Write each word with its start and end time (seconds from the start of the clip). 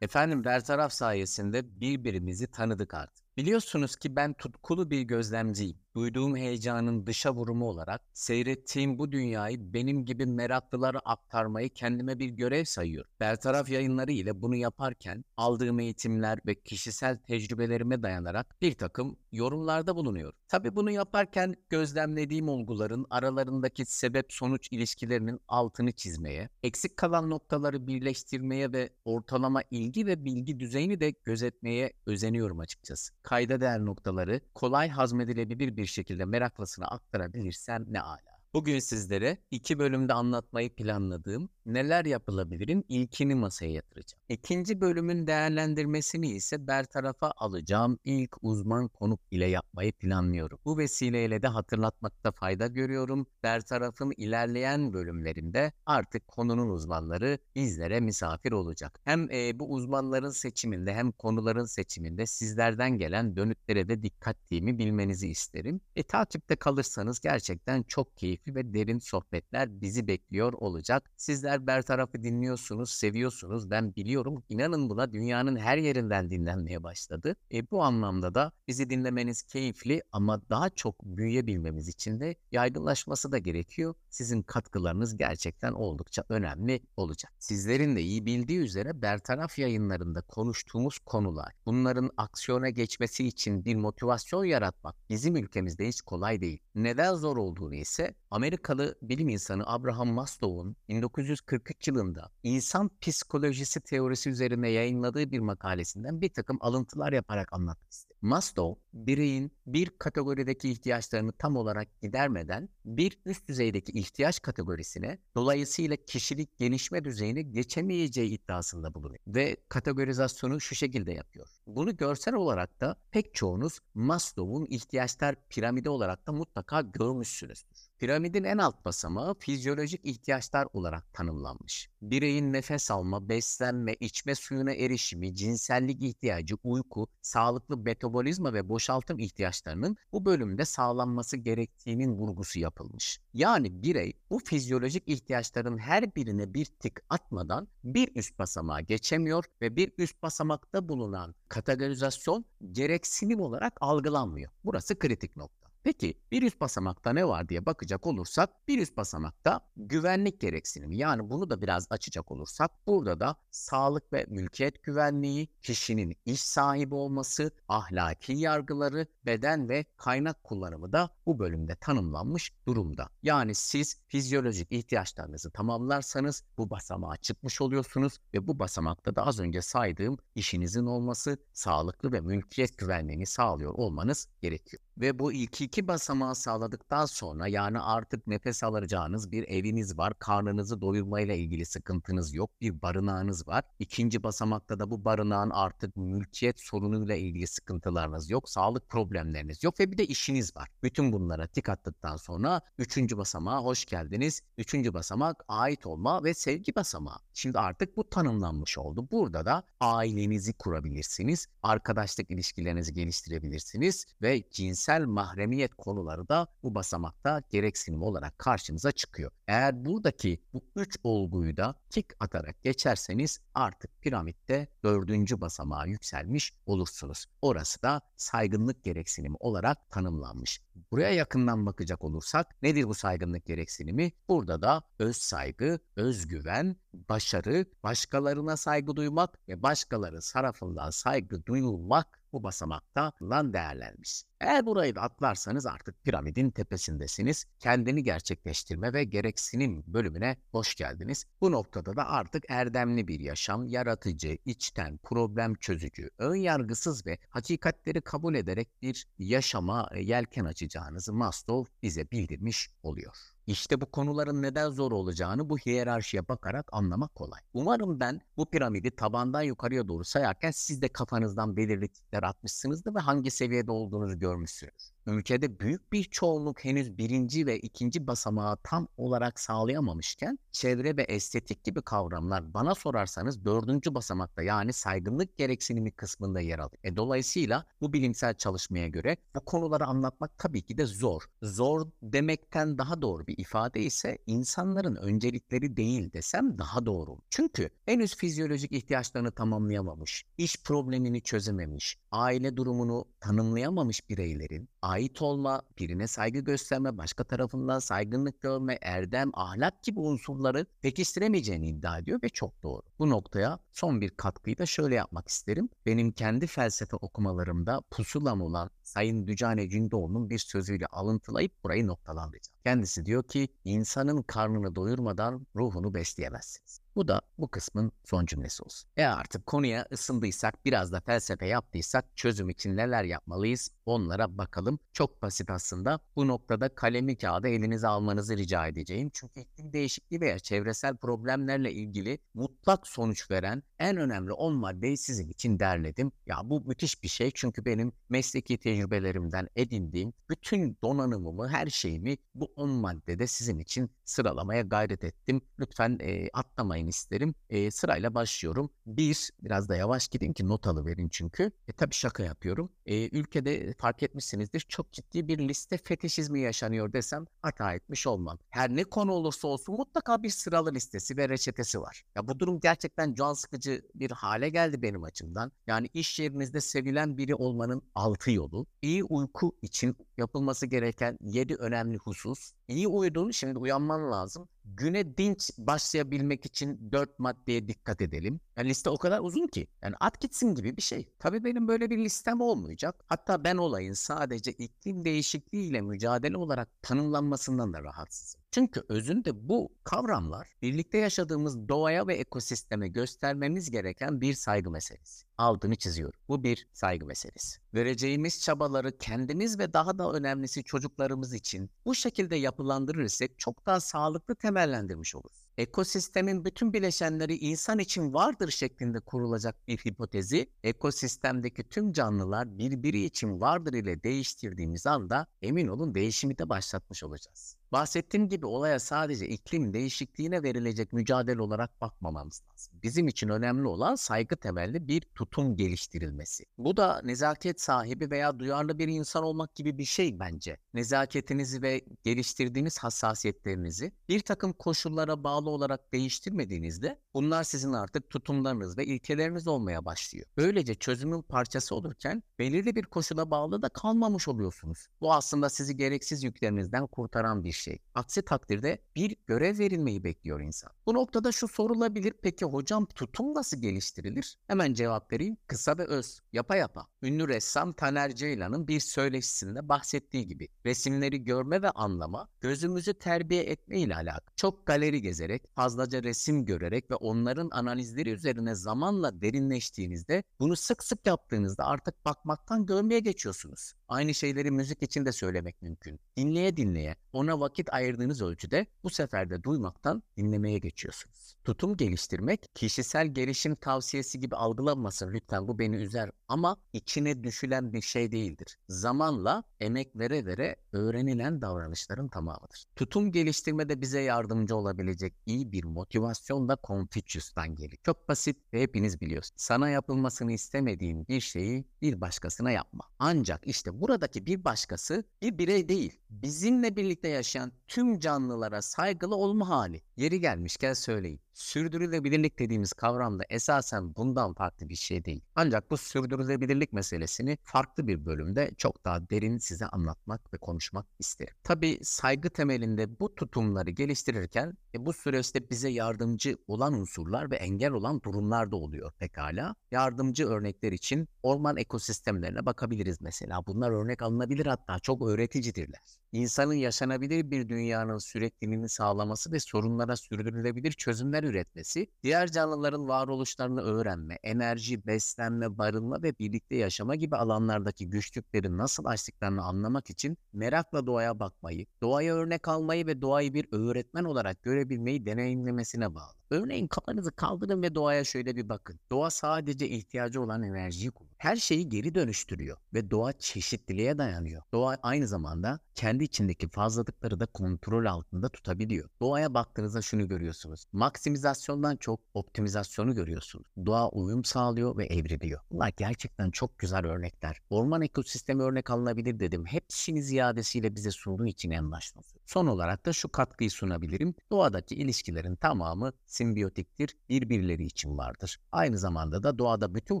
Efendim 0.00 0.44
bertaraf 0.44 0.92
sayesinde 0.92 1.80
birbirimizi 1.80 2.46
tanıdık 2.46 2.94
artık. 2.94 3.36
Biliyorsunuz 3.36 3.96
ki 3.96 4.16
ben 4.16 4.32
tutkulu 4.32 4.90
bir 4.90 5.02
gözlemciyim. 5.02 5.78
Duyduğum 5.94 6.36
heyecanın 6.36 7.06
dışa 7.06 7.34
vurumu 7.34 7.68
olarak 7.68 8.02
seyrettiğim 8.12 8.98
bu 8.98 9.12
dünyayı 9.12 9.74
benim 9.74 10.04
gibi 10.04 10.26
meraklılara 10.26 10.98
aktarmayı 10.98 11.68
kendime 11.70 12.18
bir 12.18 12.28
görev 12.28 12.64
sayıyorum. 12.64 13.10
Bertaraf 13.20 13.70
yayınları 13.70 14.12
ile 14.12 14.42
bunu 14.42 14.56
yaparken 14.56 15.24
aldığım 15.36 15.80
eğitimler 15.80 16.38
ve 16.46 16.54
kişisel 16.54 17.18
tecrübelerime 17.18 18.02
dayanarak 18.02 18.56
bir 18.62 18.72
takım 18.72 19.16
yorumlarda 19.32 19.96
bulunuyorum. 19.96 20.38
Tabii 20.48 20.76
bunu 20.76 20.90
yaparken 20.90 21.56
gözlemlediğim 21.68 22.48
olguların 22.48 23.06
aralarındaki 23.10 23.86
sebep-sonuç 23.86 24.68
ilişkilerinin 24.72 25.40
altını 25.48 25.92
çizmeye, 25.92 26.48
eksik 26.62 26.96
kalan 26.96 27.30
noktaları 27.30 27.86
birleştirmeye 27.86 28.72
ve 28.72 28.90
ortalama 29.04 29.62
ilgi 29.70 30.06
ve 30.06 30.24
bilgi 30.24 30.60
düzeyini 30.60 31.00
de 31.00 31.14
gözetmeye 31.24 31.92
özeniyorum 32.06 32.60
açıkçası 32.60 33.12
kayda 33.22 33.60
değer 33.60 33.84
noktaları 33.84 34.40
kolay 34.54 34.88
hazmedilebilir 34.88 35.76
bir 35.76 35.86
şekilde 35.90 36.24
meraklısına 36.24 36.86
aktarabilirsem 36.86 37.84
ne 37.88 38.00
ala. 38.00 38.29
Bugün 38.54 38.78
sizlere 38.78 39.38
iki 39.50 39.78
bölümde 39.78 40.12
anlatmayı 40.12 40.74
planladığım 40.74 41.48
neler 41.66 42.04
yapılabilirin 42.04 42.84
ilkini 42.88 43.34
masaya 43.34 43.72
yatıracağım. 43.72 44.22
İkinci 44.28 44.80
bölümün 44.80 45.26
değerlendirmesini 45.26 46.30
ise 46.30 46.66
bertarafa 46.66 47.32
alacağım 47.36 47.98
ilk 48.04 48.36
uzman 48.42 48.88
konuk 48.88 49.20
ile 49.30 49.46
yapmayı 49.46 49.92
planlıyorum. 49.92 50.58
Bu 50.64 50.78
vesileyle 50.78 51.42
de 51.42 51.48
hatırlatmakta 51.48 52.32
fayda 52.32 52.66
görüyorum. 52.66 53.26
Bertarafın 53.42 54.12
ilerleyen 54.16 54.92
bölümlerinde 54.92 55.72
artık 55.86 56.28
konunun 56.28 56.68
uzmanları 56.68 57.38
bizlere 57.54 58.00
misafir 58.00 58.52
olacak. 58.52 59.00
Hem 59.04 59.30
e, 59.30 59.58
bu 59.58 59.72
uzmanların 59.72 60.30
seçiminde 60.30 60.94
hem 60.94 61.12
konuların 61.12 61.64
seçiminde 61.64 62.26
sizlerden 62.26 62.98
gelen 62.98 63.36
dönütlere 63.36 63.88
de 63.88 64.02
dikkat 64.02 64.36
ettiğimi 64.50 64.78
bilmenizi 64.78 65.28
isterim. 65.28 65.80
E, 65.96 66.02
takipte 66.02 66.56
kalırsanız 66.56 67.20
gerçekten 67.20 67.82
çok 67.82 68.16
keyifli 68.40 68.54
ve 68.54 68.74
derin 68.74 68.98
sohbetler 68.98 69.80
bizi 69.80 70.06
bekliyor 70.06 70.52
olacak. 70.52 71.10
Sizler 71.16 71.66
bertarafı 71.66 72.22
dinliyorsunuz, 72.22 72.90
seviyorsunuz. 72.90 73.70
Ben 73.70 73.94
biliyorum. 73.94 74.44
İnanın 74.48 74.90
buna 74.90 75.12
dünyanın 75.12 75.56
her 75.56 75.76
yerinden 75.78 76.30
dinlenmeye 76.30 76.82
başladı. 76.82 77.36
E, 77.52 77.70
bu 77.70 77.82
anlamda 77.82 78.34
da 78.34 78.52
bizi 78.68 78.90
dinlemeniz 78.90 79.42
keyifli 79.42 80.02
ama 80.12 80.40
daha 80.50 80.70
çok 80.70 81.04
büyüyebilmemiz 81.04 81.88
için 81.88 82.20
de 82.20 82.36
yaygınlaşması 82.52 83.32
da 83.32 83.38
gerekiyor. 83.38 83.94
Sizin 84.10 84.42
katkılarınız 84.42 85.16
gerçekten 85.16 85.72
oldukça 85.72 86.24
önemli 86.28 86.80
olacak. 86.96 87.32
Sizlerin 87.38 87.96
de 87.96 88.02
iyi 88.02 88.26
bildiği 88.26 88.58
üzere 88.58 89.02
bertaraf 89.02 89.58
yayınlarında 89.58 90.20
konuştuğumuz 90.20 90.98
konular, 90.98 91.52
bunların 91.66 92.10
aksiyona 92.16 92.70
geçmesi 92.70 93.26
için 93.26 93.64
bir 93.64 93.76
motivasyon 93.76 94.44
yaratmak 94.44 94.94
bizim 95.10 95.36
ülkemizde 95.36 95.88
hiç 95.88 96.02
kolay 96.02 96.40
değil. 96.40 96.58
Neden 96.74 97.14
zor 97.14 97.36
olduğunu 97.36 97.74
ise 97.74 98.14
Amerikalı 98.30 98.94
bilim 99.02 99.28
insanı 99.28 99.66
Abraham 99.66 100.08
Maslow'un 100.08 100.76
1943 100.88 101.88
yılında 101.88 102.30
insan 102.42 102.90
psikolojisi 103.00 103.80
teorisi 103.80 104.30
üzerine 104.30 104.68
yayınladığı 104.68 105.30
bir 105.30 105.38
makalesinden 105.38 106.20
bir 106.20 106.28
takım 106.28 106.58
alıntılar 106.60 107.12
yaparak 107.12 107.52
anlatmak 107.52 107.92
istedim. 107.92 108.16
Maslow, 108.20 108.82
bireyin 108.92 109.52
bir 109.66 109.90
kategorideki 109.98 110.70
ihtiyaçlarını 110.70 111.32
tam 111.32 111.56
olarak 111.56 112.00
gidermeden 112.02 112.68
bir 112.84 113.18
üst 113.24 113.48
düzeydeki 113.48 113.92
ihtiyaç 113.92 114.42
kategorisine 114.42 115.18
dolayısıyla 115.34 115.96
kişilik 115.96 116.58
gelişme 116.58 117.04
düzeyini 117.04 117.52
geçemeyeceği 117.52 118.30
iddiasında 118.30 118.94
bulunuyor 118.94 119.20
ve 119.26 119.56
kategorizasyonu 119.68 120.60
şu 120.60 120.74
şekilde 120.74 121.12
yapıyor. 121.12 121.48
Bunu 121.66 121.96
görsel 121.96 122.34
olarak 122.34 122.80
da 122.80 122.96
pek 123.10 123.34
çoğunuz 123.34 123.78
Maslow'un 123.94 124.66
ihtiyaçlar 124.70 125.34
piramidi 125.48 125.88
olarak 125.88 126.26
da 126.26 126.32
mutlaka 126.32 126.80
görmüşsünüzdür. 126.80 127.89
Piramidin 128.00 128.44
en 128.44 128.58
alt 128.58 128.84
basamağı 128.84 129.34
fizyolojik 129.38 130.00
ihtiyaçlar 130.04 130.68
olarak 130.72 131.14
tanımlanmış. 131.14 131.90
Bireyin 132.02 132.52
nefes 132.52 132.90
alma, 132.90 133.28
beslenme, 133.28 133.94
içme 133.94 134.34
suyuna 134.34 134.72
erişimi, 134.72 135.34
cinsellik 135.34 136.02
ihtiyacı, 136.02 136.56
uyku, 136.64 137.08
sağlıklı 137.22 137.76
metabolizma 137.76 138.54
ve 138.54 138.68
boşaltım 138.68 139.18
ihtiyaçlarının 139.18 139.96
bu 140.12 140.24
bölümde 140.24 140.64
sağlanması 140.64 141.36
gerektiğinin 141.36 142.12
vurgusu 142.12 142.58
yapılmış. 142.58 143.20
Yani 143.34 143.82
birey 143.82 144.12
bu 144.30 144.38
fizyolojik 144.38 145.08
ihtiyaçların 145.08 145.78
her 145.78 146.14
birine 146.14 146.54
bir 146.54 146.64
tık 146.64 147.02
atmadan 147.10 147.68
bir 147.84 148.16
üst 148.16 148.38
basamağa 148.38 148.80
geçemiyor 148.80 149.44
ve 149.62 149.76
bir 149.76 149.92
üst 149.98 150.22
basamakta 150.22 150.88
bulunan 150.88 151.34
kategorizasyon 151.48 152.44
gereksinim 152.72 153.40
olarak 153.40 153.72
algılanmıyor. 153.80 154.50
Burası 154.64 154.98
kritik 154.98 155.36
nokta. 155.36 155.59
Peki 155.84 156.14
bir 156.30 156.42
üst 156.42 156.60
basamakta 156.60 157.12
ne 157.12 157.28
var 157.28 157.48
diye 157.48 157.66
bakacak 157.66 158.06
olursak 158.06 158.68
bir 158.68 158.78
üst 158.82 158.96
basamakta 158.96 159.60
güvenlik 159.76 160.40
gereksinimi 160.40 160.96
yani 160.96 161.30
bunu 161.30 161.50
da 161.50 161.62
biraz 161.62 161.86
açacak 161.90 162.30
olursak 162.30 162.86
burada 162.86 163.20
da 163.20 163.36
sağlık 163.50 164.12
ve 164.12 164.26
mülkiyet 164.28 164.82
güvenliği, 164.82 165.48
kişinin 165.62 166.16
iş 166.26 166.40
sahibi 166.42 166.94
olması, 166.94 167.50
ahlaki 167.68 168.32
yargıları, 168.32 169.06
beden 169.26 169.68
ve 169.68 169.84
kaynak 169.96 170.44
kullanımı 170.44 170.92
da 170.92 171.10
bu 171.26 171.38
bölümde 171.38 171.76
tanımlanmış 171.76 172.52
durumda. 172.66 173.08
Yani 173.22 173.54
siz 173.54 173.96
fizyolojik 174.06 174.72
ihtiyaçlarınızı 174.72 175.50
tamamlarsanız 175.50 176.44
bu 176.58 176.70
basamağa 176.70 177.16
çıkmış 177.16 177.60
oluyorsunuz 177.60 178.18
ve 178.34 178.46
bu 178.46 178.58
basamakta 178.58 179.16
da 179.16 179.26
az 179.26 179.40
önce 179.40 179.62
saydığım 179.62 180.18
işinizin 180.34 180.86
olması, 180.86 181.38
sağlıklı 181.52 182.12
ve 182.12 182.20
mülkiyet 182.20 182.78
güvenliğini 182.78 183.26
sağlıyor 183.26 183.74
olmanız 183.74 184.28
gerekiyor. 184.40 184.82
Ve 185.00 185.18
bu 185.18 185.32
ilk 185.32 185.60
iki 185.60 185.88
basamağı 185.88 186.34
sağladıktan 186.34 187.06
sonra 187.06 187.48
yani 187.48 187.80
artık 187.80 188.26
nefes 188.26 188.62
alacağınız 188.64 189.32
bir 189.32 189.48
eviniz 189.48 189.98
var, 189.98 190.18
karnınızı 190.18 190.80
doyurmayla 190.80 191.34
ilgili 191.34 191.66
sıkıntınız 191.66 192.34
yok, 192.34 192.50
bir 192.60 192.82
barınağınız 192.82 193.48
var. 193.48 193.64
İkinci 193.78 194.22
basamakta 194.22 194.78
da 194.78 194.90
bu 194.90 195.04
barınağın 195.04 195.50
artık 195.50 195.96
mülkiyet 195.96 196.60
sorunuyla 196.60 197.14
ilgili 197.14 197.46
sıkıntılarınız 197.46 198.30
yok, 198.30 198.48
sağlık 198.48 198.88
problemleriniz 198.88 199.64
yok 199.64 199.80
ve 199.80 199.92
bir 199.92 199.98
de 199.98 200.06
işiniz 200.06 200.56
var. 200.56 200.68
Bütün 200.82 201.12
bunlara 201.12 201.46
tik 201.46 201.68
attıktan 201.68 202.16
sonra 202.16 202.60
üçüncü 202.78 203.18
basamağa 203.18 203.64
hoş 203.64 203.84
geldiniz. 203.84 204.42
Üçüncü 204.58 204.94
basamak 204.94 205.44
ait 205.48 205.86
olma 205.86 206.24
ve 206.24 206.34
sevgi 206.34 206.74
basamağı. 206.74 207.18
Şimdi 207.34 207.58
artık 207.58 207.96
bu 207.96 208.10
tanımlanmış 208.10 208.78
oldu. 208.78 209.08
Burada 209.10 209.44
da 209.44 209.62
ailenizi 209.80 210.52
kurabilirsiniz, 210.52 211.46
arkadaşlık 211.62 212.30
ilişkilerinizi 212.30 212.94
geliştirebilirsiniz 212.94 214.06
ve 214.22 214.42
cinsel 214.50 214.89
mahremiyet 214.98 215.74
konuları 215.74 216.28
da 216.28 216.46
bu 216.62 216.74
basamakta 216.74 217.42
gereksinim 217.50 218.02
olarak 218.02 218.38
karşınıza 218.38 218.92
çıkıyor. 218.92 219.30
Eğer 219.48 219.84
buradaki 219.84 220.42
bu 220.52 220.62
üç 220.76 220.96
olguyu 221.04 221.56
da 221.56 221.74
tik 221.90 222.06
atarak 222.20 222.62
geçerseniz 222.62 223.40
artık 223.54 224.00
piramitte 224.00 224.68
dördüncü 224.84 225.40
basamağa 225.40 225.86
yükselmiş 225.86 226.52
olursunuz. 226.66 227.26
Orası 227.42 227.82
da 227.82 228.00
saygınlık 228.16 228.84
gereksinimi 228.84 229.36
olarak 229.40 229.90
tanımlanmış. 229.90 230.60
Buraya 230.90 231.10
yakından 231.10 231.66
bakacak 231.66 232.04
olursak 232.04 232.62
nedir 232.62 232.84
bu 232.84 232.94
saygınlık 232.94 233.46
gereksinimi? 233.46 234.12
Burada 234.28 234.62
da 234.62 234.82
öz 234.98 235.16
saygı, 235.16 235.78
özgüven, 235.96 236.76
başarı, 236.94 237.66
başkalarına 237.82 238.56
saygı 238.56 238.96
duymak 238.96 239.48
ve 239.48 239.62
başkaları 239.62 240.20
tarafından 240.32 240.90
saygı 240.90 241.46
duyulmak 241.46 242.19
bu 242.32 242.42
basamakta 242.42 243.12
lan 243.22 243.52
değerlenmiş. 243.52 244.22
Eğer 244.40 244.66
burayı 244.66 244.94
da 244.94 245.00
atlarsanız 245.02 245.66
artık 245.66 246.04
piramidin 246.04 246.50
tepesindesiniz. 246.50 247.44
Kendini 247.58 248.02
gerçekleştirme 248.02 248.92
ve 248.92 249.04
gereksinim 249.04 249.84
bölümüne 249.86 250.36
hoş 250.50 250.74
geldiniz. 250.74 251.24
Bu 251.40 251.52
noktada 251.52 251.96
da 251.96 252.08
artık 252.08 252.44
erdemli 252.48 253.08
bir 253.08 253.20
yaşam, 253.20 253.66
yaratıcı, 253.66 254.38
içten, 254.44 254.98
problem 254.98 255.54
çözücü, 255.54 256.10
ön 256.18 256.34
yargısız 256.34 257.06
ve 257.06 257.18
hakikatleri 257.28 258.00
kabul 258.00 258.34
ederek 258.34 258.68
bir 258.82 259.06
yaşama 259.18 259.90
yelken 259.96 260.44
açacağınızı 260.44 261.12
Maslow 261.12 261.72
bize 261.82 262.10
bildirmiş 262.10 262.70
oluyor. 262.82 263.16
İşte 263.50 263.80
bu 263.80 263.86
konuların 263.86 264.42
neden 264.42 264.70
zor 264.70 264.92
olacağını 264.92 265.50
bu 265.50 265.58
hiyerarşiye 265.58 266.28
bakarak 266.28 266.68
anlamak 266.72 267.14
kolay. 267.14 267.40
Umarım 267.54 268.00
ben 268.00 268.20
bu 268.36 268.50
piramidi 268.50 268.90
tabandan 268.90 269.42
yukarıya 269.42 269.88
doğru 269.88 270.04
sayarken 270.04 270.50
siz 270.50 270.82
de 270.82 270.88
kafanızdan 270.88 271.56
belirli 271.56 271.88
tikler 271.88 272.22
atmışsınızdır 272.22 272.94
ve 272.94 272.98
hangi 272.98 273.30
seviyede 273.30 273.70
olduğunuzu 273.70 274.18
görmüşsünüz. 274.18 274.89
Ülkede 275.06 275.60
büyük 275.60 275.92
bir 275.92 276.04
çoğunluk 276.04 276.64
henüz 276.64 276.98
birinci 276.98 277.46
ve 277.46 277.58
ikinci 277.58 278.06
basamağı 278.06 278.56
tam 278.62 278.88
olarak 278.96 279.40
sağlayamamışken 279.40 280.38
çevre 280.52 280.96
ve 280.96 281.02
estetik 281.02 281.64
gibi 281.64 281.82
kavramlar 281.82 282.54
bana 282.54 282.74
sorarsanız 282.74 283.44
dördüncü 283.44 283.94
basamakta 283.94 284.42
yani 284.42 284.72
saygınlık 284.72 285.36
gereksinimi 285.36 285.90
kısmında 285.90 286.40
yer 286.40 286.58
alır. 286.58 286.78
E, 286.84 286.96
dolayısıyla 286.96 287.66
bu 287.80 287.92
bilimsel 287.92 288.34
çalışmaya 288.34 288.88
göre 288.88 289.16
bu 289.34 289.40
konuları 289.40 289.84
anlatmak 289.86 290.38
tabii 290.38 290.62
ki 290.62 290.78
de 290.78 290.86
zor. 290.86 291.22
Zor 291.42 291.90
demekten 292.02 292.78
daha 292.78 293.02
doğru 293.02 293.26
bir 293.26 293.38
ifade 293.38 293.80
ise 293.80 294.18
insanların 294.26 294.96
öncelikleri 294.96 295.76
değil 295.76 296.12
desem 296.12 296.58
daha 296.58 296.86
doğru. 296.86 297.18
Çünkü 297.30 297.70
henüz 297.86 298.16
fizyolojik 298.16 298.72
ihtiyaçlarını 298.72 299.32
tamamlayamamış, 299.32 300.24
iş 300.38 300.62
problemini 300.62 301.22
çözememiş, 301.22 301.98
aile 302.10 302.56
durumunu 302.56 303.04
tanımlayamamış 303.20 304.10
bireylerin 304.10 304.68
ait 304.90 305.22
olma, 305.22 305.62
birine 305.78 306.06
saygı 306.06 306.38
gösterme, 306.40 306.98
başka 306.98 307.24
tarafından 307.24 307.78
saygınlık 307.78 308.40
görme, 308.40 308.78
erdem, 308.82 309.30
ahlak 309.34 309.82
gibi 309.82 310.00
unsurları 310.00 310.66
pekiştiremeyeceğini 310.82 311.68
iddia 311.68 311.98
ediyor 311.98 312.20
ve 312.22 312.28
çok 312.28 312.62
doğru. 312.62 312.82
Bu 312.98 313.10
noktaya 313.10 313.58
son 313.72 314.00
bir 314.00 314.10
katkıyı 314.10 314.58
da 314.58 314.66
şöyle 314.66 314.94
yapmak 314.94 315.28
isterim. 315.28 315.68
Benim 315.86 316.12
kendi 316.12 316.46
felsefe 316.46 316.96
okumalarımda 316.96 317.80
pusulam 317.90 318.42
olan 318.42 318.70
Sayın 318.82 319.26
Dücane 319.26 319.66
Gündoğdu'nun 319.66 320.30
bir 320.30 320.38
sözüyle 320.38 320.86
alıntılayıp 320.86 321.64
burayı 321.64 321.86
noktalandıracağım. 321.86 322.58
Kendisi 322.64 323.06
diyor 323.06 323.22
ki 323.22 323.48
insanın 323.64 324.22
karnını 324.22 324.74
doyurmadan 324.74 325.46
ruhunu 325.56 325.94
besleyemezsiniz. 325.94 326.79
Bu 326.96 327.08
da 327.08 327.20
bu 327.38 327.48
kısmın 327.48 327.92
son 328.04 328.26
cümlesi 328.26 328.62
olsun. 328.62 328.90
E 328.96 329.04
artık 329.04 329.46
konuya 329.46 329.86
ısındıysak, 329.92 330.64
biraz 330.64 330.92
da 330.92 331.00
felsefe 331.00 331.46
yaptıysak 331.46 332.16
çözüm 332.16 332.48
için 332.48 332.76
neler 332.76 333.04
yapmalıyız 333.04 333.70
onlara 333.86 334.38
bakalım. 334.38 334.78
Çok 334.92 335.22
basit 335.22 335.50
aslında. 335.50 336.00
Bu 336.16 336.28
noktada 336.28 336.74
kalemi 336.74 337.16
kağıdı 337.16 337.48
elinize 337.48 337.86
almanızı 337.86 338.36
rica 338.36 338.66
edeceğim. 338.66 339.10
Çünkü 339.12 339.40
iklim 339.40 339.72
değişikliği 339.72 340.20
veya 340.20 340.38
çevresel 340.38 340.96
problemlerle 340.96 341.72
ilgili 341.72 342.18
mutlak 342.34 342.86
sonuç 342.86 343.30
veren 343.30 343.62
en 343.78 343.96
önemli 343.96 344.32
10 344.32 344.54
maddeyi 344.54 344.96
sizin 344.96 345.28
için 345.28 345.58
derledim. 345.58 346.12
Ya 346.26 346.40
bu 346.44 346.60
müthiş 346.60 347.02
bir 347.02 347.08
şey 347.08 347.30
çünkü 347.34 347.64
benim 347.64 347.92
mesleki 348.08 348.58
tecrübelerimden 348.58 349.48
edindiğim 349.56 350.12
bütün 350.30 350.78
donanımımı, 350.82 351.48
her 351.48 351.66
şeyimi 351.66 352.16
bu 352.34 352.52
10 352.56 352.70
maddede 352.70 353.26
sizin 353.26 353.58
için 353.58 353.90
sıralamaya 354.04 354.62
gayret 354.62 355.04
ettim. 355.04 355.40
Lütfen 355.58 355.98
e, 356.00 356.28
atlamayın 356.32 356.79
isterim. 356.86 357.34
E, 357.50 357.70
sırayla 357.70 358.14
başlıyorum. 358.14 358.70
Bir, 358.86 359.30
biraz 359.42 359.68
da 359.68 359.76
yavaş 359.76 360.08
gidin 360.08 360.32
ki 360.32 360.48
not 360.48 360.66
alıverin 360.66 361.08
çünkü. 361.08 361.50
E, 361.68 361.72
tabii 361.72 361.94
şaka 361.94 362.22
yapıyorum. 362.22 362.72
E, 362.86 363.08
ülkede 363.18 363.74
fark 363.78 364.02
etmişsinizdir 364.02 364.60
çok 364.60 364.92
ciddi 364.92 365.28
bir 365.28 365.38
liste 365.38 365.78
fetişizmi 365.78 366.40
yaşanıyor 366.40 366.92
desem 366.92 367.26
hata 367.42 367.74
etmiş 367.74 368.06
olmam. 368.06 368.38
Her 368.50 368.70
ne 368.76 368.84
konu 368.84 369.12
olursa 369.12 369.48
olsun 369.48 369.74
mutlaka 369.76 370.22
bir 370.22 370.30
sıralı 370.30 370.74
listesi 370.74 371.16
ve 371.16 371.28
reçetesi 371.28 371.80
var. 371.80 372.02
Ya 372.16 372.28
bu 372.28 372.38
durum 372.38 372.60
gerçekten 372.60 373.14
can 373.14 373.32
sıkıcı 373.32 373.82
bir 373.94 374.10
hale 374.10 374.48
geldi 374.48 374.82
benim 374.82 375.04
açımdan. 375.04 375.52
Yani 375.66 375.88
iş 375.94 376.18
yerinizde 376.18 376.60
sevilen 376.60 377.18
biri 377.18 377.34
olmanın 377.34 377.82
altı 377.94 378.30
yolu. 378.30 378.66
İyi 378.82 379.04
uyku 379.04 379.56
için 379.62 379.96
yapılması 380.18 380.66
gereken 380.66 381.18
7 381.20 381.54
önemli 381.54 381.96
husus. 381.96 382.52
İyi 382.68 382.88
uyudun, 382.88 383.30
şimdi 383.30 383.58
uyanman 383.58 384.10
lazım. 384.12 384.48
Güne 384.76 385.16
dinç 385.16 385.50
başlayabilmek 385.58 386.46
için 386.46 386.92
4 386.92 387.18
maddeye 387.18 387.68
dikkat 387.68 388.00
edelim. 388.00 388.40
Yani 388.56 388.68
liste 388.68 388.90
o 388.90 388.98
kadar 388.98 389.20
uzun 389.20 389.46
ki. 389.46 389.66
Yani 389.82 389.94
at 390.00 390.20
gitsin 390.20 390.54
gibi 390.54 390.76
bir 390.76 390.82
şey. 390.82 391.08
Tabii 391.18 391.44
benim 391.44 391.68
böyle 391.68 391.90
bir 391.90 391.98
listem 391.98 392.40
olmayacak. 392.40 393.04
Hatta 393.06 393.44
ben 393.44 393.56
olayın 393.56 393.92
sadece 393.92 394.52
iklim 394.52 395.04
değişikliğiyle 395.04 395.80
mücadele 395.80 396.36
olarak 396.36 396.82
tanımlanmasından 396.82 397.72
da 397.72 397.82
rahatsızım. 397.82 398.39
Çünkü 398.52 398.82
özünde 398.88 399.48
bu 399.48 399.72
kavramlar 399.84 400.48
birlikte 400.62 400.98
yaşadığımız 400.98 401.68
doğaya 401.68 402.06
ve 402.06 402.14
ekosisteme 402.14 402.88
göstermemiz 402.88 403.70
gereken 403.70 404.20
bir 404.20 404.34
saygı 404.34 404.70
meselesi. 404.70 405.26
Altını 405.38 405.76
çiziyorum. 405.76 406.20
Bu 406.28 406.42
bir 406.42 406.68
saygı 406.72 407.06
meselesi. 407.06 407.60
Vereceğimiz 407.74 408.42
çabaları 408.42 408.98
kendimiz 408.98 409.58
ve 409.58 409.72
daha 409.72 409.98
da 409.98 410.12
önemlisi 410.12 410.64
çocuklarımız 410.64 411.34
için 411.34 411.70
bu 411.84 411.94
şekilde 411.94 412.36
yapılandırırsak 412.36 413.38
çok 413.38 413.66
daha 413.66 413.80
sağlıklı 413.80 414.34
temellendirmiş 414.34 415.14
oluruz. 415.14 415.48
Ekosistemin 415.58 416.44
bütün 416.44 416.72
bileşenleri 416.72 417.36
insan 417.36 417.78
için 417.78 418.14
vardır 418.14 418.50
şeklinde 418.50 419.00
kurulacak 419.00 419.68
bir 419.68 419.78
hipotezi, 419.78 420.50
ekosistemdeki 420.62 421.68
tüm 421.68 421.92
canlılar 421.92 422.58
birbiri 422.58 423.04
için 423.04 423.40
vardır 423.40 423.72
ile 423.72 424.02
değiştirdiğimiz 424.02 424.86
anda 424.86 425.26
emin 425.42 425.68
olun 425.68 425.94
değişimi 425.94 426.38
de 426.38 426.48
başlatmış 426.48 427.04
olacağız. 427.04 427.59
Bahsettiğim 427.72 428.28
gibi 428.28 428.46
olaya 428.46 428.80
sadece 428.80 429.28
iklim 429.28 429.72
değişikliğine 429.72 430.42
verilecek 430.42 430.92
mücadele 430.92 431.42
olarak 431.42 431.80
bakmamamız 431.80 432.42
lazım. 432.52 432.74
Bizim 432.82 433.08
için 433.08 433.28
önemli 433.28 433.68
olan 433.68 433.94
saygı 433.94 434.36
temelli 434.36 434.88
bir 434.88 435.00
tutum 435.00 435.56
geliştirilmesi. 435.56 436.44
Bu 436.58 436.76
da 436.76 437.00
nezaket 437.04 437.60
sahibi 437.60 438.10
veya 438.10 438.38
duyarlı 438.38 438.78
bir 438.78 438.88
insan 438.88 439.24
olmak 439.24 439.54
gibi 439.54 439.78
bir 439.78 439.84
şey 439.84 440.18
bence. 440.20 440.56
Nezaketinizi 440.74 441.62
ve 441.62 441.84
geliştirdiğiniz 442.02 442.78
hassasiyetlerinizi 442.78 443.92
bir 444.08 444.20
takım 444.20 444.52
koşullara 444.52 445.24
bağlı 445.24 445.50
olarak 445.50 445.92
değiştirmediğinizde 445.92 447.00
bunlar 447.14 447.44
sizin 447.44 447.72
artık 447.72 448.10
tutumlarınız 448.10 448.78
ve 448.78 448.86
ilkeleriniz 448.86 449.48
olmaya 449.48 449.84
başlıyor. 449.84 450.26
Böylece 450.36 450.74
çözümün 450.74 451.22
parçası 451.22 451.74
olurken 451.74 452.22
belirli 452.38 452.76
bir 452.76 452.82
koşula 452.82 453.30
bağlı 453.30 453.62
da 453.62 453.68
kalmamış 453.68 454.28
oluyorsunuz. 454.28 454.86
Bu 455.00 455.12
aslında 455.12 455.48
sizi 455.50 455.76
gereksiz 455.76 456.24
yüklerinizden 456.24 456.86
kurtaran 456.86 457.44
bir 457.44 457.52
şey. 457.52 457.59
Aksi 457.94 458.22
takdirde 458.22 458.78
bir 458.96 459.16
görev 459.26 459.58
verilmeyi 459.58 460.04
bekliyor 460.04 460.40
insan. 460.40 460.72
Bu 460.86 460.94
noktada 460.94 461.32
şu 461.32 461.48
sorulabilir. 461.48 462.14
Peki 462.22 462.44
hocam 462.44 462.86
tutum 462.86 463.34
nasıl 463.34 463.56
geliştirilir? 463.56 464.38
Hemen 464.46 464.74
cevap 464.74 465.12
vereyim. 465.12 465.36
Kısa 465.46 465.78
ve 465.78 465.84
öz. 465.84 466.20
Yapa 466.32 466.56
yapa. 466.56 466.86
Ünlü 467.02 467.28
ressam 467.28 467.72
Taner 467.72 468.14
Ceylan'ın 468.14 468.68
bir 468.68 468.80
söyleşisinde 468.80 469.68
bahsettiği 469.68 470.26
gibi 470.26 470.48
resimleri 470.66 471.24
görme 471.24 471.62
ve 471.62 471.70
anlama 471.70 472.28
gözümüzü 472.40 472.94
terbiye 472.94 473.42
etme 473.42 473.80
ile 473.80 473.94
alakalı. 473.94 474.20
Çok 474.36 474.66
galeri 474.66 475.02
gezerek, 475.02 475.42
fazlaca 475.54 476.02
resim 476.02 476.44
görerek 476.44 476.90
ve 476.90 476.94
onların 476.94 477.48
analizleri 477.52 478.10
üzerine 478.10 478.54
zamanla 478.54 479.20
derinleştiğinizde 479.22 480.22
bunu 480.40 480.56
sık 480.56 480.84
sık 480.84 481.06
yaptığınızda 481.06 481.64
artık 481.66 482.04
bakmaktan 482.04 482.66
görmeye 482.66 483.00
geçiyorsunuz. 483.00 483.72
Aynı 483.88 484.14
şeyleri 484.14 484.50
müzik 484.50 484.82
için 484.82 485.06
de 485.06 485.12
söylemek 485.12 485.62
mümkün. 485.62 486.00
Dinleye 486.16 486.56
dinleye, 486.56 486.96
ona 487.12 487.40
vakit 487.40 487.49
ayırdığınız 487.72 488.22
ölçüde 488.22 488.66
bu 488.84 488.90
sefer 488.90 489.30
de 489.30 489.42
duymaktan 489.42 490.02
dinlemeye 490.16 490.58
geçiyorsunuz. 490.58 491.36
Tutum 491.44 491.76
geliştirmek 491.76 492.54
kişisel 492.54 493.06
gelişim 493.06 493.54
tavsiyesi 493.54 494.20
gibi 494.20 494.36
algılanmasın 494.36 495.12
lütfen 495.12 495.48
bu 495.48 495.58
beni 495.58 495.76
üzer 495.76 496.10
ama 496.28 496.56
içine 496.72 497.24
düşülen 497.24 497.72
bir 497.72 497.82
şey 497.82 498.12
değildir. 498.12 498.58
Zamanla 498.68 499.44
emek 499.60 499.96
vere 499.96 500.26
vere 500.26 500.56
öğrenilen 500.72 501.40
davranışların 501.42 502.08
tamamıdır. 502.08 502.64
Tutum 502.76 503.12
geliştirmede 503.12 503.80
bize 503.80 504.00
yardımcı 504.00 504.56
olabilecek 504.56 505.14
iyi 505.26 505.52
bir 505.52 505.64
motivasyon 505.64 506.48
da 506.48 506.58
Confucius'tan 506.64 507.56
gelir. 507.56 507.78
Çok 507.82 508.08
basit 508.08 508.36
ve 508.52 508.62
hepiniz 508.62 509.00
biliyorsunuz. 509.00 509.42
Sana 509.42 509.68
yapılmasını 509.68 510.32
istemediğin 510.32 511.08
bir 511.08 511.20
şeyi 511.20 511.64
bir 511.82 512.00
başkasına 512.00 512.50
yapma. 512.50 512.84
Ancak 512.98 513.46
işte 513.46 513.80
buradaki 513.80 514.26
bir 514.26 514.44
başkası 514.44 515.04
bir 515.22 515.38
birey 515.38 515.68
değil. 515.68 516.00
Bizimle 516.10 516.76
birlikte 516.76 517.08
yaşayan 517.08 517.39
can 517.40 517.59
tüm 517.70 517.98
canlılara 517.98 518.62
saygılı 518.62 519.16
olma 519.16 519.48
hali. 519.48 519.82
Yeri 519.96 520.20
gelmişken 520.20 520.72
söyleyeyim. 520.72 521.20
Sürdürülebilirlik 521.32 522.38
dediğimiz 522.38 522.72
kavram 522.72 523.18
da 523.18 523.22
esasen 523.30 523.96
bundan 523.96 524.34
farklı 524.34 524.68
bir 524.68 524.74
şey 524.74 525.04
değil. 525.04 525.22
Ancak 525.34 525.70
bu 525.70 525.76
sürdürülebilirlik 525.76 526.72
meselesini 526.72 527.38
farklı 527.42 527.86
bir 527.86 528.06
bölümde 528.06 528.50
çok 528.56 528.84
daha 528.84 529.10
derin 529.10 529.38
size 529.38 529.66
anlatmak 529.66 530.34
ve 530.34 530.38
konuşmak 530.38 530.86
isterim. 530.98 531.34
Tabi 531.42 531.78
saygı 531.82 532.30
temelinde 532.30 533.00
bu 533.00 533.14
tutumları 533.14 533.70
geliştirirken 533.70 534.56
e, 534.74 534.86
bu 534.86 534.92
süreçte 534.92 535.50
bize 535.50 535.68
yardımcı 535.68 536.36
olan 536.48 536.74
unsurlar 536.74 537.30
ve 537.30 537.36
engel 537.36 537.70
olan 537.72 538.02
durumlar 538.02 538.50
da 538.50 538.56
oluyor 538.56 538.92
pekala. 538.98 539.54
Yardımcı 539.70 540.26
örnekler 540.28 540.72
için 540.72 541.08
orman 541.22 541.56
ekosistemlerine 541.56 542.46
bakabiliriz 542.46 543.00
mesela. 543.00 543.46
Bunlar 543.46 543.70
örnek 543.70 544.02
alınabilir 544.02 544.46
hatta 544.46 544.78
çok 544.78 545.02
öğreticidirler. 545.02 545.80
İnsanın 546.12 546.54
yaşanabilir 546.54 547.30
bir 547.30 547.48
dünya 547.48 547.59
dünyanın 547.60 547.98
sürekliliğini 547.98 548.68
sağlaması 548.68 549.32
ve 549.32 549.40
sorunlara 549.40 549.96
sürdürülebilir 549.96 550.72
çözümler 550.72 551.22
üretmesi, 551.24 551.86
diğer 552.02 552.32
canlıların 552.32 552.88
varoluşlarını 552.88 553.60
öğrenme, 553.60 554.18
enerji, 554.22 554.86
beslenme, 554.86 555.58
barınma 555.58 556.02
ve 556.02 556.18
birlikte 556.18 556.56
yaşama 556.56 556.94
gibi 556.94 557.16
alanlardaki 557.16 557.90
güçlükleri 557.90 558.56
nasıl 558.56 558.84
açtıklarını 558.84 559.42
anlamak 559.42 559.90
için 559.90 560.18
merakla 560.32 560.86
doğaya 560.86 561.20
bakmayı, 561.20 561.66
doğaya 561.82 562.14
örnek 562.14 562.48
almayı 562.48 562.86
ve 562.86 563.00
doğayı 563.02 563.34
bir 563.34 563.46
öğretmen 563.52 564.04
olarak 564.04 564.42
görebilmeyi 564.42 565.06
deneyimlemesine 565.06 565.94
bağlı. 565.94 566.14
Örneğin 566.30 566.66
kafanızı 566.66 567.12
kaldırın 567.12 567.62
ve 567.62 567.74
doğaya 567.74 568.04
şöyle 568.04 568.36
bir 568.36 568.48
bakın. 568.48 568.80
Doğa 568.90 569.10
sadece 569.10 569.68
ihtiyacı 569.68 570.22
olan 570.22 570.42
enerjiyi 570.42 570.90
kullanıyor. 570.90 571.09
Her 571.20 571.36
şeyi 571.36 571.68
geri 571.68 571.94
dönüştürüyor 571.94 572.56
ve 572.74 572.90
doğa 572.90 573.12
çeşitliliğe 573.12 573.98
dayanıyor. 573.98 574.42
Doğa 574.52 574.76
aynı 574.82 575.06
zamanda 575.06 575.60
kendi 575.74 576.04
içindeki 576.04 576.48
fazlalıkları 576.48 577.20
da 577.20 577.26
kontrol 577.26 577.84
altında 577.84 578.28
tutabiliyor. 578.28 578.88
Doğaya 579.00 579.34
baktığınızda 579.34 579.82
şunu 579.82 580.08
görüyorsunuz. 580.08 580.64
Maksimizasyondan 580.72 581.76
çok 581.76 582.00
optimizasyonu 582.14 582.94
görüyorsunuz. 582.94 583.46
Doğa 583.66 583.88
uyum 583.88 584.24
sağlıyor 584.24 584.76
ve 584.76 584.86
evriliyor. 584.86 585.40
Bunlar 585.50 585.72
gerçekten 585.76 586.30
çok 586.30 586.58
güzel 586.58 586.86
örnekler. 586.86 587.40
Orman 587.50 587.82
ekosistemi 587.82 588.42
örnek 588.42 588.70
alınabilir 588.70 589.20
dedim. 589.20 589.46
Hepsini 589.46 590.02
ziyadesiyle 590.02 590.74
bize 590.74 590.90
sunduğu 590.90 591.26
için 591.26 591.50
en 591.50 591.70
başta. 591.70 592.00
Son 592.26 592.46
olarak 592.46 592.86
da 592.86 592.92
şu 592.92 593.08
katkıyı 593.08 593.50
sunabilirim. 593.50 594.14
Doğadaki 594.30 594.74
ilişkilerin 594.74 595.36
tamamı 595.36 595.92
simbiyotiktir, 596.06 596.96
birbirleri 597.08 597.64
için 597.64 597.98
vardır. 597.98 598.36
Aynı 598.52 598.78
zamanda 598.78 599.22
da 599.22 599.38
doğada 599.38 599.74
bütün 599.74 600.00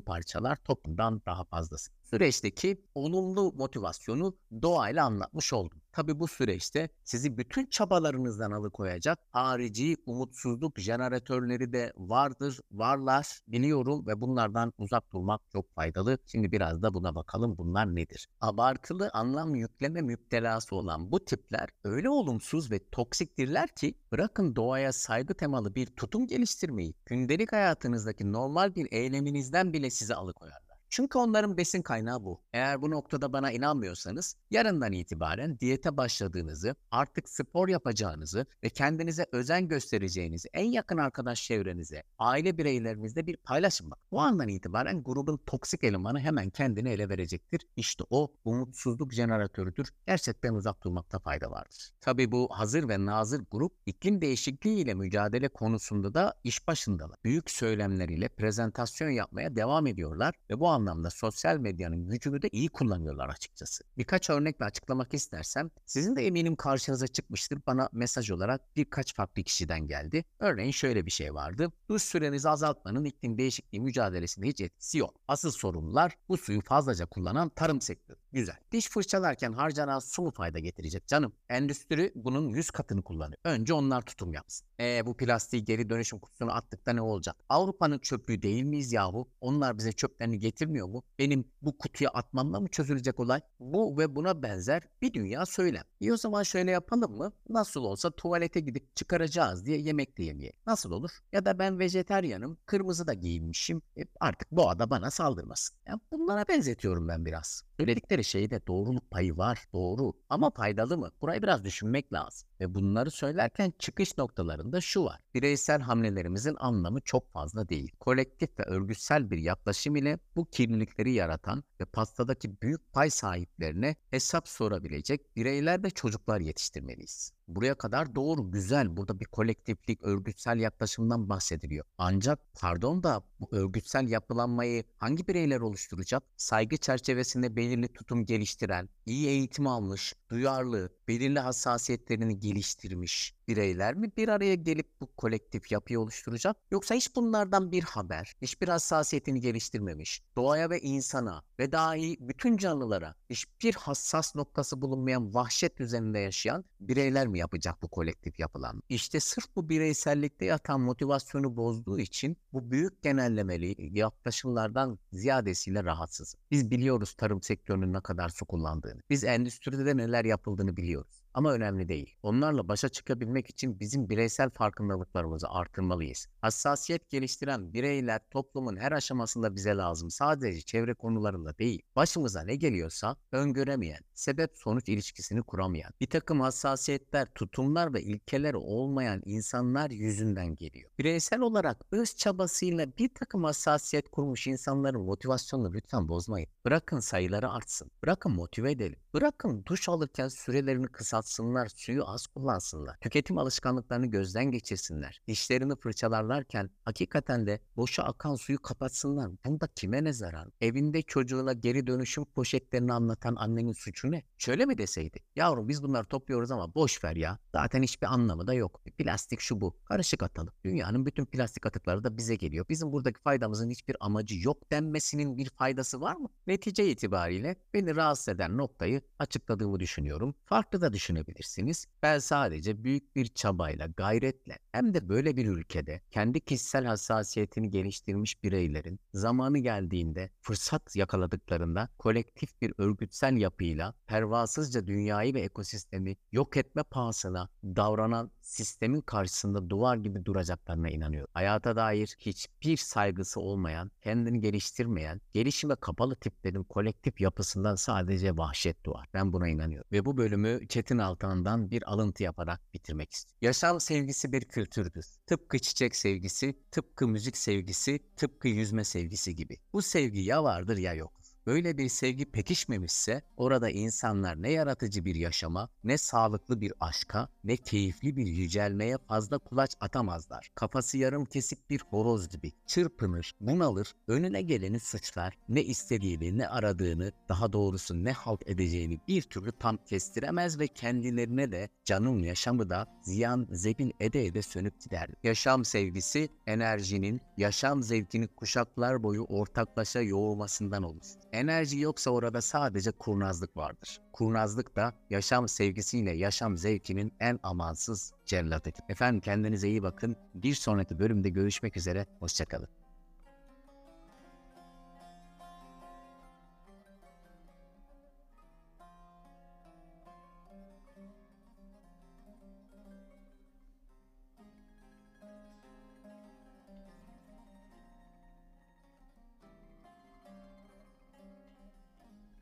parçalar 0.00 0.56
toplumdan 0.56 1.09
daha 1.26 1.44
fazlası. 1.44 1.90
Süreçteki 2.02 2.84
olumlu 2.94 3.52
motivasyonu 3.52 4.36
doğayla 4.62 5.04
anlatmış 5.04 5.52
oldum. 5.52 5.80
Tabi 5.92 6.18
bu 6.18 6.28
süreçte 6.28 6.88
sizi 7.04 7.38
bütün 7.38 7.66
çabalarınızdan 7.66 8.50
alıkoyacak 8.50 9.18
harici 9.30 9.96
umutsuzluk 10.06 10.78
jeneratörleri 10.78 11.72
de 11.72 11.92
vardır, 11.96 12.60
varlar 12.72 13.40
biliyorum 13.48 14.06
ve 14.06 14.20
bunlardan 14.20 14.72
uzak 14.78 15.12
durmak 15.12 15.40
çok 15.52 15.74
faydalı. 15.74 16.18
Şimdi 16.26 16.52
biraz 16.52 16.82
da 16.82 16.94
buna 16.94 17.14
bakalım 17.14 17.58
bunlar 17.58 17.94
nedir? 17.94 18.28
Abartılı 18.40 19.10
anlam 19.12 19.54
yükleme 19.54 20.02
müptelası 20.02 20.76
olan 20.76 21.12
bu 21.12 21.24
tipler 21.24 21.68
öyle 21.84 22.10
olumsuz 22.10 22.70
ve 22.70 22.80
toksiktirler 22.92 23.68
ki 23.68 23.94
bırakın 24.12 24.56
doğaya 24.56 24.92
saygı 24.92 25.34
temalı 25.34 25.74
bir 25.74 25.86
tutum 25.86 26.26
geliştirmeyi, 26.26 26.94
gündelik 27.06 27.52
hayatınızdaki 27.52 28.32
normal 28.32 28.74
bir 28.74 28.88
eyleminizden 28.92 29.72
bile 29.72 29.90
sizi 29.90 30.14
alıkoyar. 30.14 30.69
Çünkü 30.90 31.18
onların 31.18 31.56
besin 31.56 31.82
kaynağı 31.82 32.24
bu. 32.24 32.40
Eğer 32.52 32.82
bu 32.82 32.90
noktada 32.90 33.32
bana 33.32 33.52
inanmıyorsanız 33.52 34.36
yarından 34.50 34.92
itibaren 34.92 35.58
diyete 35.60 35.96
başladığınızı, 35.96 36.74
artık 36.90 37.28
spor 37.28 37.68
yapacağınızı 37.68 38.46
ve 38.64 38.68
kendinize 38.68 39.26
özen 39.32 39.68
göstereceğinizi 39.68 40.48
en 40.52 40.64
yakın 40.64 40.98
arkadaş 40.98 41.42
çevrenize, 41.44 42.02
aile 42.18 42.58
bireylerinizle 42.58 43.26
bir 43.26 43.36
paylaşın 43.36 43.90
bak. 43.90 43.98
Bu 44.10 44.20
andan 44.20 44.48
itibaren 44.48 45.02
grubun 45.02 45.36
toksik 45.46 45.84
elemanı 45.84 46.20
hemen 46.20 46.50
kendini 46.50 46.88
ele 46.88 47.08
verecektir. 47.08 47.60
İşte 47.76 48.04
o 48.10 48.32
umutsuzluk 48.44 49.12
jeneratörüdür. 49.12 49.88
Gerçekten 50.06 50.54
uzak 50.54 50.84
durmakta 50.84 51.18
fayda 51.18 51.50
vardır. 51.50 51.90
Tabi 52.00 52.32
bu 52.32 52.48
hazır 52.50 52.88
ve 52.88 53.06
nazır 53.06 53.44
grup 53.50 53.72
iklim 53.86 54.20
değişikliği 54.20 54.82
ile 54.82 54.94
mücadele 54.94 55.48
konusunda 55.48 56.14
da 56.14 56.34
iş 56.44 56.68
başındalar. 56.68 57.16
Büyük 57.24 57.50
söylemleriyle 57.50 58.28
prezentasyon 58.28 59.10
yapmaya 59.10 59.56
devam 59.56 59.86
ediyorlar 59.86 60.34
ve 60.50 60.60
bu 60.60 60.68
anlamda 60.68 60.79
sosyal 61.10 61.56
medyanın 61.56 62.08
gücünü 62.08 62.42
de 62.42 62.48
iyi 62.52 62.68
kullanıyorlar 62.68 63.28
açıkçası. 63.28 63.84
Birkaç 63.98 64.30
örnekle 64.30 64.64
açıklamak 64.64 65.14
istersem 65.14 65.70
sizin 65.86 66.16
de 66.16 66.26
eminim 66.26 66.56
karşınıza 66.56 67.06
çıkmıştır. 67.06 67.58
Bana 67.66 67.88
mesaj 67.92 68.30
olarak 68.30 68.76
birkaç 68.76 69.14
farklı 69.14 69.42
kişiden 69.42 69.86
geldi. 69.86 70.24
Örneğin 70.38 70.70
şöyle 70.70 71.06
bir 71.06 71.10
şey 71.10 71.34
vardı. 71.34 71.72
Duş 71.88 72.02
sürenizi 72.02 72.48
azaltmanın 72.48 73.04
iklim 73.04 73.38
değişikliği 73.38 73.80
mücadelesinde 73.80 74.46
hiç 74.46 74.60
etkisi 74.60 74.98
yok. 74.98 75.14
Asıl 75.28 75.50
sorunlar 75.50 76.16
bu 76.28 76.36
suyu 76.36 76.60
fazlaca 76.60 77.06
kullanan 77.06 77.48
tarım 77.48 77.80
sektörü. 77.80 78.18
Güzel. 78.32 78.56
Diş 78.72 78.88
fırçalarken 78.88 79.52
harcanan 79.52 79.98
su 79.98 80.22
mu 80.22 80.30
fayda 80.30 80.58
getirecek 80.58 81.06
canım? 81.06 81.32
Endüstri 81.48 82.12
bunun 82.14 82.48
100 82.48 82.70
katını 82.70 83.02
kullanıyor. 83.02 83.38
Önce 83.44 83.74
onlar 83.74 84.02
tutum 84.02 84.32
yapsın. 84.32 84.66
E 84.80 85.06
bu 85.06 85.16
plastiği 85.16 85.64
geri 85.64 85.90
dönüşüm 85.90 86.18
kutusuna 86.18 86.52
attık 86.52 86.86
da 86.86 86.92
ne 86.92 87.00
olacak? 87.00 87.36
Avrupa'nın 87.48 87.98
çöplüğü 87.98 88.42
değil 88.42 88.62
miyiz 88.62 88.92
yahu? 88.92 89.28
Onlar 89.40 89.78
bize 89.78 89.92
çöplerini 89.92 90.38
getirmiyor 90.70 90.88
mu? 90.88 91.02
Benim 91.18 91.44
bu 91.62 91.78
kutuya 91.78 92.10
atmamla 92.10 92.60
mı 92.60 92.68
çözülecek 92.68 93.20
olay? 93.20 93.40
Bu 93.60 93.98
ve 93.98 94.16
buna 94.16 94.42
benzer 94.42 94.82
bir 95.02 95.12
dünya 95.12 95.46
söylem. 95.46 95.84
İyi 96.00 96.12
o 96.12 96.16
zaman 96.16 96.42
şöyle 96.42 96.70
yapalım 96.70 97.16
mı? 97.16 97.32
Nasıl 97.48 97.84
olsa 97.84 98.10
tuvalete 98.10 98.60
gidip 98.60 98.96
çıkaracağız 98.96 99.66
diye 99.66 99.78
yemek 99.78 100.18
de 100.18 100.22
yemeyelim. 100.22 100.58
Nasıl 100.66 100.90
olur? 100.90 101.10
Ya 101.32 101.44
da 101.44 101.58
ben 101.58 101.78
vejeteryanım, 101.78 102.58
kırmızı 102.66 103.06
da 103.06 103.14
giyinmişim. 103.14 103.82
E 103.96 104.02
artık 104.20 104.50
boğa 104.52 104.90
bana 104.90 105.10
saldırmasın. 105.10 105.76
Ya 105.86 106.00
bunlara 106.12 106.44
benzetiyorum 106.48 107.08
ben 107.08 107.26
biraz. 107.26 107.64
Söyledikleri 107.80 108.24
şeyde 108.24 108.66
doğruluk 108.66 109.10
payı 109.10 109.36
var, 109.36 109.64
doğru. 109.72 110.12
Ama 110.28 110.50
faydalı 110.50 110.98
mı? 110.98 111.10
Burayı 111.20 111.42
biraz 111.42 111.64
düşünmek 111.64 112.12
lazım. 112.12 112.48
Ve 112.60 112.74
bunları 112.74 113.10
söylerken 113.10 113.72
çıkış 113.78 114.18
noktalarında 114.18 114.80
şu 114.80 115.04
var. 115.04 115.20
Bireysel 115.34 115.80
hamlelerimizin 115.80 116.56
anlamı 116.58 117.00
çok 117.00 117.32
fazla 117.32 117.68
değil. 117.68 117.92
Kolektif 118.00 118.58
ve 118.58 118.62
örgütsel 118.62 119.30
bir 119.30 119.38
yaklaşım 119.38 119.96
ile 119.96 120.18
bu 120.36 120.50
kirlilikleri 120.60 121.12
yaratan 121.12 121.64
ve 121.80 121.84
pastadaki 121.84 122.60
büyük 122.62 122.92
pay 122.92 123.10
sahiplerine 123.10 123.96
hesap 124.10 124.48
sorabilecek 124.48 125.36
bireyler 125.36 125.82
ve 125.82 125.90
çocuklar 125.90 126.40
yetiştirmeliyiz. 126.40 127.32
Buraya 127.54 127.74
kadar 127.74 128.14
doğru, 128.14 128.50
güzel. 128.50 128.96
Burada 128.96 129.20
bir 129.20 129.24
kolektiflik, 129.24 130.02
örgütsel 130.02 130.58
yaklaşımdan 130.58 131.28
bahsediliyor. 131.28 131.84
Ancak 131.98 132.38
pardon 132.60 133.02
da 133.02 133.22
bu 133.40 133.48
örgütsel 133.52 134.08
yapılanmayı 134.08 134.84
hangi 134.98 135.28
bireyler 135.28 135.60
oluşturacak? 135.60 136.22
Saygı 136.36 136.76
çerçevesinde 136.76 137.56
belirli 137.56 137.88
tutum 137.88 138.26
geliştiren, 138.26 138.88
iyi 139.06 139.28
eğitim 139.28 139.66
almış, 139.66 140.14
duyarlı, 140.30 140.90
belirli 141.08 141.38
hassasiyetlerini 141.38 142.38
geliştirmiş 142.38 143.34
bireyler 143.50 143.94
mi 143.94 144.10
bir 144.16 144.28
araya 144.28 144.54
gelip 144.54 145.00
bu 145.00 145.06
kolektif 145.16 145.72
yapıyı 145.72 146.00
oluşturacak? 146.00 146.56
Yoksa 146.70 146.94
hiç 146.94 147.16
bunlardan 147.16 147.72
bir 147.72 147.82
haber, 147.82 148.34
hiçbir 148.42 148.68
hassasiyetini 148.68 149.40
geliştirmemiş, 149.40 150.22
doğaya 150.36 150.70
ve 150.70 150.80
insana 150.80 151.42
ve 151.58 151.72
dahi 151.72 152.16
bütün 152.20 152.56
canlılara 152.56 153.14
hiçbir 153.30 153.74
hassas 153.74 154.36
noktası 154.36 154.82
bulunmayan 154.82 155.34
vahşet 155.34 155.80
üzerinde 155.80 156.18
yaşayan 156.18 156.64
bireyler 156.80 157.26
mi 157.26 157.38
yapacak 157.40 157.82
bu 157.82 157.88
kolektif 157.88 158.38
yapılan? 158.40 158.82
İşte 158.88 159.20
sırf 159.20 159.56
bu 159.56 159.68
bireysellikte 159.68 160.44
yatan 160.44 160.80
motivasyonu 160.80 161.56
bozduğu 161.56 161.98
için 161.98 162.36
bu 162.52 162.70
büyük 162.70 163.02
genellemeli 163.02 163.98
yaklaşımlardan 163.98 164.98
ziyadesiyle 165.12 165.84
rahatsız. 165.84 166.34
Biz 166.50 166.70
biliyoruz 166.70 167.14
tarım 167.14 167.42
sektörünün 167.42 167.92
ne 167.92 168.00
kadar 168.00 168.28
su 168.28 168.44
kullandığını. 168.44 169.00
Biz 169.10 169.24
endüstride 169.24 169.96
neler 169.96 170.24
yapıldığını 170.24 170.76
biliyoruz. 170.76 171.22
Ama 171.34 171.52
önemli 171.52 171.88
değil. 171.88 172.14
Onlarla 172.22 172.68
başa 172.68 172.88
çıkabilmek 172.88 173.50
için 173.50 173.80
bizim 173.80 174.08
bireysel 174.08 174.50
farkındalıklarımızı 174.50 175.48
artırmalıyız. 175.48 176.26
Hassasiyet 176.40 177.10
geliştiren 177.10 177.72
bireyler 177.72 178.20
toplumun 178.30 178.76
her 178.76 178.92
aşamasında 178.92 179.54
bize 179.54 179.76
lazım. 179.76 180.10
Sadece 180.10 180.60
çevre 180.60 180.94
konularında 180.94 181.58
değil. 181.58 181.82
Başımıza 181.96 182.42
ne 182.42 182.56
geliyorsa 182.56 183.16
öngöremeyen, 183.32 184.00
sebep 184.14 184.58
sonuç 184.58 184.88
ilişkisini 184.88 185.42
kuramayan, 185.42 185.92
bir 186.00 186.06
takım 186.06 186.40
hassasiyetler, 186.40 187.26
tutumlar 187.34 187.94
ve 187.94 188.02
ilkeler 188.02 188.54
olmayan 188.54 189.22
insanlar 189.24 189.90
yüzünden 189.90 190.54
geliyor. 190.54 190.90
Bireysel 190.98 191.40
olarak 191.40 191.84
öz 191.92 192.16
çabasıyla 192.16 192.86
bir 192.98 193.14
takım 193.14 193.44
hassasiyet 193.44 194.08
kurmuş 194.10 194.46
insanların 194.46 195.00
motivasyonunu 195.00 195.72
lütfen 195.72 196.08
bozmayın. 196.08 196.48
Bırakın 196.64 197.00
sayıları 197.00 197.50
artsın. 197.50 197.90
Bırakın 198.02 198.32
motive 198.32 198.70
edelim. 198.70 198.98
Bırakın 199.14 199.64
duş 199.66 199.88
alırken 199.88 200.28
sürelerini 200.28 200.86
kısaltsınlar, 201.20 201.68
suyu 201.76 202.08
az 202.08 202.26
kullansınlar. 202.26 202.96
Tüketim 203.00 203.38
alışkanlıklarını 203.38 204.06
gözden 204.06 204.50
geçirsinler. 204.50 205.20
Dişlerini 205.28 205.76
fırçalarlarken 205.76 206.70
hakikaten 206.84 207.46
de 207.46 207.60
boşa 207.76 208.02
akan 208.02 208.34
suyu 208.34 208.62
kapatsınlar. 208.62 209.30
Bunda 209.44 209.66
kime 209.66 210.04
ne 210.04 210.12
zarar? 210.12 210.48
Evinde 210.60 211.02
çocuğuna 211.02 211.52
geri 211.52 211.86
dönüşüm 211.86 212.24
poşetlerini 212.24 212.92
anlatan 212.92 213.36
annenin 213.36 213.72
suçu 213.72 214.10
ne? 214.10 214.22
Şöyle 214.38 214.66
mi 214.66 214.78
deseydi? 214.78 215.18
Yavrum 215.36 215.68
biz 215.68 215.82
bunları 215.82 216.06
topluyoruz 216.06 216.50
ama 216.50 216.74
boş 216.74 217.04
ver 217.04 217.16
ya. 217.16 217.38
Zaten 217.52 217.82
hiçbir 217.82 218.06
anlamı 218.06 218.46
da 218.46 218.54
yok. 218.54 218.80
Plastik 218.98 219.40
şu 219.40 219.60
bu. 219.60 219.76
Karışık 219.84 220.22
atalım. 220.22 220.52
Dünyanın 220.64 221.06
bütün 221.06 221.24
plastik 221.26 221.66
atıkları 221.66 222.04
da 222.04 222.16
bize 222.16 222.34
geliyor. 222.34 222.66
Bizim 222.68 222.92
buradaki 222.92 223.20
faydamızın 223.20 223.70
hiçbir 223.70 223.96
amacı 224.00 224.34
yok 224.38 224.70
denmesinin 224.70 225.36
bir 225.36 225.50
faydası 225.50 226.00
var 226.00 226.16
mı? 226.16 226.28
Netice 226.46 226.90
itibariyle 226.90 227.56
beni 227.74 227.96
rahatsız 227.96 228.28
eden 228.28 228.56
noktayı 228.58 229.00
açıkladığımı 229.18 229.80
düşünüyorum. 229.80 230.34
Farklı 230.44 230.80
da 230.80 230.92
düşünüyorum 230.92 231.09
düşünebilirsiniz. 231.10 231.86
Ben 232.02 232.18
sadece 232.18 232.84
büyük 232.84 233.16
bir 233.16 233.26
çabayla, 233.26 233.86
gayretle 233.86 234.58
hem 234.72 234.94
de 234.94 235.08
böyle 235.08 235.36
bir 235.36 235.46
ülkede 235.46 236.00
kendi 236.10 236.40
kişisel 236.40 236.84
hassasiyetini 236.84 237.70
geliştirmiş 237.70 238.42
bireylerin 238.42 239.00
zamanı 239.14 239.58
geldiğinde 239.58 240.30
fırsat 240.40 240.96
yakaladıklarında 240.96 241.88
kolektif 241.98 242.62
bir 242.62 242.72
örgütsel 242.78 243.36
yapıyla 243.36 243.94
pervasızca 244.06 244.86
dünyayı 244.86 245.34
ve 245.34 245.40
ekosistemi 245.40 246.16
yok 246.32 246.56
etme 246.56 246.82
pahasına 246.82 247.48
davranan 247.64 248.30
sistemin 248.40 249.00
karşısında 249.00 249.70
duvar 249.70 249.96
gibi 249.96 250.24
duracaklarına 250.24 250.88
inanıyorum. 250.88 251.30
Hayata 251.34 251.76
dair 251.76 252.16
hiçbir 252.18 252.76
saygısı 252.76 253.40
olmayan, 253.40 253.90
kendini 254.02 254.40
geliştirmeyen, 254.40 255.20
gelişime 255.32 255.74
kapalı 255.74 256.16
tiplerin 256.16 256.64
kolektif 256.64 257.20
yapısından 257.20 257.74
sadece 257.74 258.36
vahşet 258.36 258.84
doğar. 258.84 259.06
Ben 259.14 259.32
buna 259.32 259.48
inanıyorum. 259.48 259.88
Ve 259.92 260.04
bu 260.04 260.16
bölümü 260.16 260.68
Çetin 260.68 260.98
Altan'dan 261.00 261.70
bir 261.70 261.92
alıntı 261.92 262.22
yaparak 262.22 262.74
bitirmek 262.74 263.12
istiyorum. 263.12 263.38
Yaşam 263.40 263.80
sevgisi 263.80 264.32
bir 264.32 264.44
kültürdür. 264.44 265.06
Tıpkı 265.26 265.58
çiçek 265.58 265.96
sevgisi, 265.96 266.54
tıpkı 266.70 267.08
müzik 267.08 267.36
sevgisi, 267.36 268.00
tıpkı 268.16 268.48
yüzme 268.48 268.84
sevgisi 268.84 269.34
gibi. 269.34 269.56
Bu 269.72 269.82
sevgi 269.82 270.20
ya 270.20 270.44
vardır 270.44 270.76
ya 270.76 270.94
yok. 270.94 271.19
Böyle 271.50 271.78
bir 271.78 271.88
sevgi 271.88 272.24
pekişmemişse 272.24 273.22
orada 273.36 273.70
insanlar 273.70 274.42
ne 274.42 274.50
yaratıcı 274.50 275.04
bir 275.04 275.14
yaşama, 275.14 275.68
ne 275.84 275.98
sağlıklı 275.98 276.60
bir 276.60 276.72
aşka, 276.80 277.28
ne 277.44 277.56
keyifli 277.56 278.16
bir 278.16 278.26
yücelmeye 278.26 278.98
fazla 278.98 279.38
kulaç 279.38 279.76
atamazlar. 279.80 280.50
Kafası 280.54 280.98
yarım 280.98 281.24
kesik 281.24 281.70
bir 281.70 281.80
horoz 281.80 282.28
gibi 282.28 282.52
çırpınır, 282.66 283.34
bunalır, 283.40 283.94
önüne 284.08 284.42
geleni 284.42 284.80
sıçrar, 284.80 285.38
ne 285.48 285.64
istediğini, 285.64 286.38
ne 286.38 286.48
aradığını, 286.48 287.12
daha 287.28 287.52
doğrusu 287.52 288.04
ne 288.04 288.12
halt 288.12 288.48
edeceğini 288.48 289.00
bir 289.08 289.22
türlü 289.22 289.52
tam 289.52 289.76
kestiremez 289.76 290.58
ve 290.58 290.66
kendilerine 290.66 291.52
de 291.52 291.68
canın 291.84 292.22
yaşamı 292.22 292.70
da 292.70 292.86
ziyan 293.02 293.48
zebil 293.50 293.90
ede 294.00 294.26
ede 294.26 294.42
sönüp 294.42 294.80
gider. 294.80 295.10
Yaşam 295.22 295.64
sevgisi 295.64 296.28
enerjinin, 296.46 297.20
yaşam 297.36 297.82
zevkini 297.82 298.28
kuşaklar 298.28 299.02
boyu 299.02 299.24
ortaklaşa 299.24 300.00
yoğurmasından 300.00 300.82
olur. 300.82 301.06
Enerji 301.40 301.78
yoksa 301.80 302.10
orada 302.10 302.40
sadece 302.40 302.90
kurnazlık 302.90 303.56
vardır. 303.56 304.00
Kurnazlık 304.12 304.76
da 304.76 304.94
yaşam 305.10 305.48
sevgisiyle 305.48 306.10
yaşam 306.10 306.56
zevkinin 306.56 307.12
en 307.20 307.40
amansız 307.42 308.12
cellatıdır. 308.26 308.80
Efendim 308.88 309.20
kendinize 309.20 309.68
iyi 309.68 309.82
bakın. 309.82 310.16
Bir 310.34 310.54
sonraki 310.54 310.98
bölümde 310.98 311.28
görüşmek 311.28 311.76
üzere. 311.76 312.06
Hoşçakalın. 312.18 312.79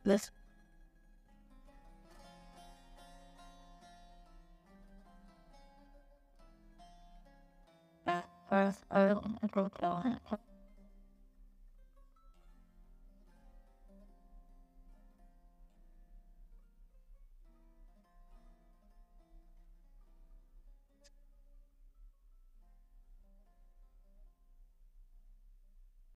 This. 0.08 0.30
Uh, 8.06 8.22
first, 8.48 8.84
I 8.90 9.08
don't 9.08 9.82
know. 9.82 10.38